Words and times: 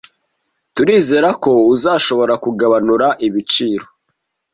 Turizera 0.75 1.29
ko 1.43 1.51
uzashobora 1.73 2.33
kugabanura 2.43 3.07
ibiciro. 3.27 3.85